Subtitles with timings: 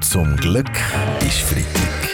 [0.00, 0.70] Zum Glück
[1.20, 2.08] ist Freitag.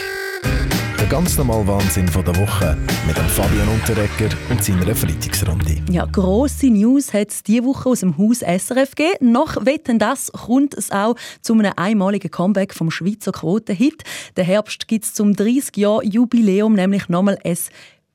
[0.99, 5.77] Der ganz normale Wahnsinn der Woche mit dem Fabian Unterrecker und seiner Freitagsrunde.
[5.89, 9.31] Ja, grosse News hat es diese Woche aus dem Haus SRF gegeben.
[9.31, 14.03] Nach Wetten das kommt es auch zu einem einmaligen Comeback vom Schweizer Quotenhit.
[14.35, 17.57] Der Herbst gibt es zum 30 Jahr Jubiläum nämlich nochmal ein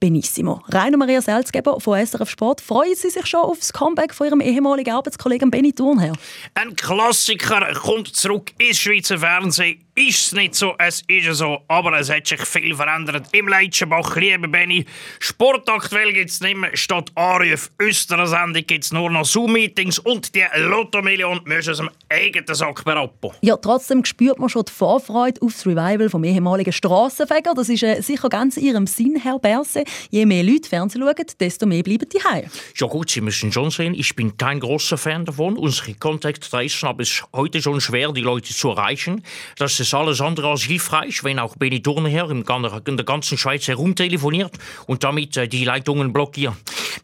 [0.03, 0.64] Benissimo.
[0.66, 2.61] Rainer Maria Selzgeber von SRF Sport.
[2.61, 6.14] Freuen Sie sich schon auf das Comeback von Ihrem ehemaligen Arbeitskollegen Benny Thurnherr?
[6.55, 11.98] Ein Klassiker kommt zurück ins Schweizer Fernsehen ist es nicht so, es ist so, aber
[11.98, 13.26] es hat sich viel verändert.
[13.32, 14.86] Im Leitschenbach, liebe Benny,
[15.21, 20.34] sportaktuell gibt es nicht mehr, statt Anruf österer Sendung gibt es nur noch Zoom-Meetings und
[20.34, 23.32] die Lotto-Million müssen aus dem eigenen Sack berappen.
[23.43, 27.53] Ja, trotzdem spürt man schon die Vorfreude auf das Revival vom ehemaligen Strassenfeger.
[27.54, 29.84] Das ist äh, sicher ganz in Ihrem Sinn, Herr Berse.
[30.11, 32.50] Je mehr Leute Fernsehen schauen, desto mehr bleiben die heim.
[32.77, 35.59] Ja gut, Sie müssen schon sehen, ich bin kein großer Fan davon.
[35.59, 39.22] Unsere Kontaktreisen haben es heute schon schwer, die Leute zu erreichen.
[39.59, 44.53] Das ist alles andere als hilfreich, wenn auch Benny Thurnherr in der ganzen Schweiz herumtelefoniert
[44.87, 46.55] und damit äh, die Leitungen blockiert.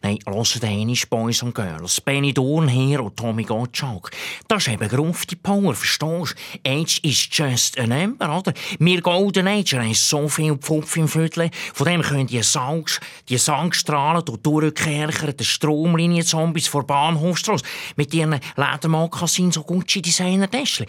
[0.01, 1.99] Nein, hört einmal, Boys und Girls.
[1.99, 4.11] Benny Thurnherr und Tommy Gottschalk.
[4.47, 4.89] Das ist eben
[5.29, 6.69] die Power, verstehst du?
[6.69, 8.53] Age is just a number, oder?
[8.79, 13.37] Wir Golden Age haben so viel Pfupf im Viertel, von dem können die Sangs, die
[13.37, 14.39] Sangstrahlen durch
[15.35, 17.65] die Stromlinie-Zombies vor Bahnhofstrasse
[17.97, 20.85] mit ihren Ledermokassins und Gucci-Designer-Täschchen.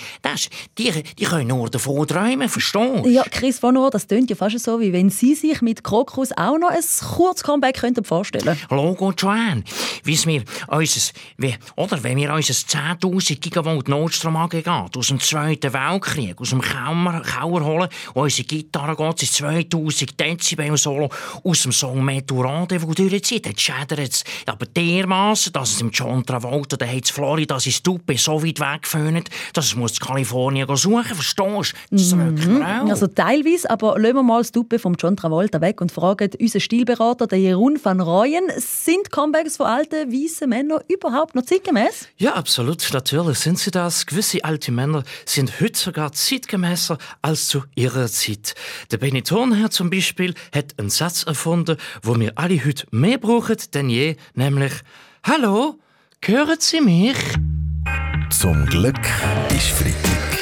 [0.78, 3.08] die, die können nur davon träumen, verstehst du?
[3.08, 6.30] Ja, Chris von Ohr, das klingt ja fast so, wie wenn Sie sich mit Krokus
[6.36, 6.84] auch noch ein
[7.16, 8.56] kurzes Comeback könnten vorstellen
[9.00, 9.64] Logo Joanne,
[10.04, 12.02] wie wir unser, wie, oder?
[12.02, 17.88] Wenn wir unser 10.000 Gigawatt Notstromaggregat aus dem Zweiten Weltkrieg, aus dem Kauer, Kauer holen
[18.12, 21.08] und unsere Gitarre geht ins 2000 Dezibel Solo
[21.42, 26.24] aus dem Song Meteorade, der durchzieht, dann schädert es aber dermaßen, dass es im John
[26.26, 31.74] Travolta, der hat Florida, sein Stuppe so weit weggeföhnt, dass es muss Kalifornien suchen, verstehst
[31.90, 31.96] du?
[31.96, 32.62] Das mhm.
[32.62, 36.60] Also teilweise, aber lassen wir mal das Stuppe vom John Travolta weg und fragen unseren
[36.60, 38.44] Stilberater, den Jeroen van Rooyen,
[38.84, 42.08] sind Comebacks von alten, weißen Männern überhaupt noch zeitgemäß?
[42.16, 44.06] Ja, absolut, natürlich sind sie das.
[44.06, 48.54] Gewisse alte Männer sind heute sogar zeitgemäßer als zu ihrer Zeit.
[48.90, 53.90] Der Thurnherr zum Beispiel hat einen Satz erfunden, wo wir alle heute mehr brauchen denn
[53.90, 54.72] je, nämlich
[55.22, 55.78] Hallo,
[56.24, 57.18] hören Sie mich?
[58.30, 59.00] Zum Glück
[59.50, 60.38] ist Freitag.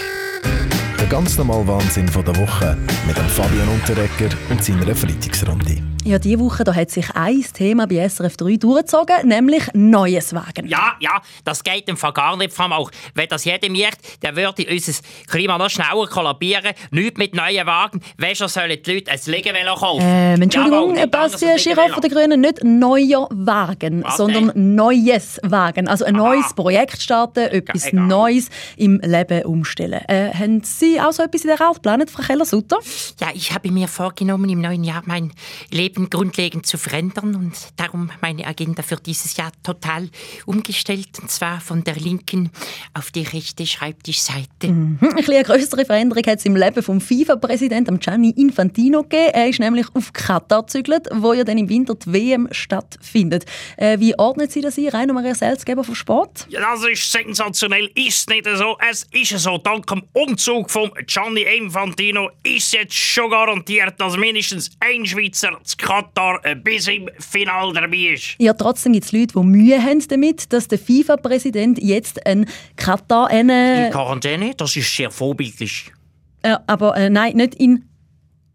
[0.98, 2.76] Der ganz normale Wahnsinn von der Woche
[3.06, 5.82] mit dem Fabian Unterrecker und seiner Freitagsrunde.
[6.08, 10.66] Ja, diese Woche da hat sich ein Thema bei SRF 3 durchgezogen, nämlich Neues Wagen.
[10.66, 12.90] Ja, ja, das geht im Fall gar nicht vom auch.
[13.14, 14.92] Wenn das jeder merkt, dann würde unser
[15.26, 16.72] Klima noch schneller kollabieren.
[16.92, 18.00] Nicht mit neuen Wagen.
[18.16, 20.00] Wäscher sollen die Leute ein Liegevelo kaufen.
[20.02, 24.76] Ähm, Entschuldigung, Jawohl, Bastian Schirach von den Grünen, nicht neuer Wagen, Was sondern denn?
[24.76, 25.88] neues Wagen.
[25.88, 26.24] Also ein Aha.
[26.28, 28.06] neues Projekt starten, etwas Egal.
[28.06, 28.48] Neues
[28.78, 30.00] im Leben umstellen.
[30.08, 32.78] Äh, haben Sie auch so etwas in der Art geplant, Frau Keller-Sutter?
[33.20, 35.32] Ja, ich habe mir vorgenommen, im neuen Jahr mein
[35.70, 40.08] Leben Leben grundlegend zu verändern und darum meine Agenda für dieses Jahr total
[40.46, 42.50] umgestellt, und zwar von der linken
[42.94, 44.68] auf die rechte Schreibtischseite.
[44.68, 44.98] Mhm.
[45.02, 49.30] Ein eine größere Veränderung hat es im Leben vom FIFA-Präsidenten Gianni Infantino gegeben.
[49.34, 53.44] Er ist nämlich auf Katar gezügelt, wo ja dann im Winter die WM stattfindet.
[53.76, 56.46] Äh, wie ordnet Sie das ein, Rainer Maria Selzgeber vom Sport?
[56.48, 58.76] Ja, das ist sensationell, ist nicht so.
[58.88, 64.70] Es ist so, dank dem Umzug von Gianni Infantino ist jetzt schon garantiert, dass mindestens
[64.80, 68.34] ein Schweizer das Katar bis im Finale dabei ist.
[68.38, 72.46] Ja, trotzdem gibt es Leute, die Mühe haben damit, dass der FIFA-Präsident jetzt ein
[72.76, 73.28] Katar...
[73.28, 75.92] Eine in Quarantäne, das ist sehr vorbildlich.
[76.42, 77.84] Äh, aber äh, nein, nicht in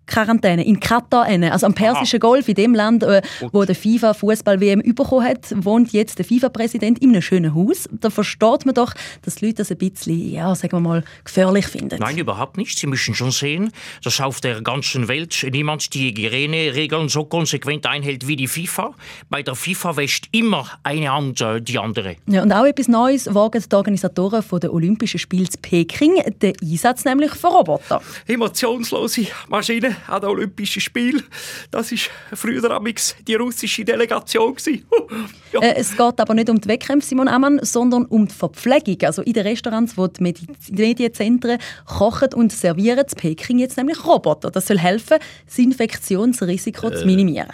[0.05, 2.29] Quarantäne in Katar, also am Persischen Aha.
[2.29, 3.21] Golf, in dem Land, äh,
[3.51, 7.87] wo der FIFA Fußball-WM bekommen hat, wohnt jetzt der FIFA-Präsident in einem schönen Haus.
[7.91, 11.67] Da versteht man doch, dass die Leute das ein bisschen, ja, sagen wir mal, gefährlich
[11.67, 11.99] finden.
[11.99, 12.77] Nein, überhaupt nicht.
[12.77, 13.71] Sie müssen schon sehen,
[14.03, 18.93] dass auf der ganzen Welt niemand die Hygieneregeln so konsequent einhält wie die FIFA.
[19.29, 22.17] Bei der FIFA wäscht immer eine Hand äh, die andere.
[22.27, 27.05] Ja, und auch etwas Neues wagen die Organisatoren der Olympischen Spiele in Peking, den Einsatz
[27.05, 28.01] nämlich von Robotern.
[28.27, 31.24] Emotionslose Maschinen an den Olympischen Spielen.
[31.72, 31.98] Das war
[32.34, 32.81] früher
[33.28, 34.56] die russische Delegation.
[35.54, 35.62] ja.
[35.62, 38.98] äh, es geht aber nicht um die Wettkämpfe, Simon Ammann, sondern um die Verpflegung.
[39.04, 40.34] Also in den Restaurants, wo die
[40.72, 44.51] Medienzentren kochen und servieren, in Peking jetzt nämlich Roboter.
[44.51, 46.95] Das soll helfen, das Infektionsrisiko äh.
[46.95, 47.50] zu minimieren.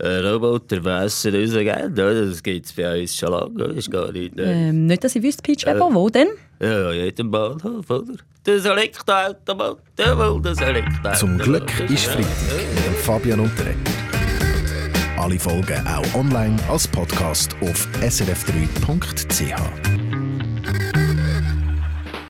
[0.00, 3.64] Ein Roboter wässer unser Geld, das gibt es bei uns schon lange.
[3.74, 4.68] ist gar nicht, äh.
[4.68, 6.28] ähm, nicht, dass ich wüsste, Peach Weber, äh, wo denn?
[6.60, 8.14] Ja, jedem Bahnhof, oder?
[8.44, 11.18] Das Elektroautomat, jawohl, das Elektroautomat.
[11.18, 12.30] Zum Glück ist Freitag
[12.76, 13.76] mit dem Fabian Unterreger.
[15.18, 19.87] Alle Folgen auch online als Podcast auf srf3.ch.